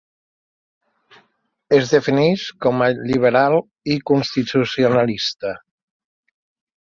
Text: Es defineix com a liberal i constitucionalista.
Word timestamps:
Es 1.79 1.91
defineix 1.95 2.45
com 2.67 2.81
a 2.85 2.87
liberal 3.11 3.57
i 3.95 3.99
constitucionalista. 4.13 5.53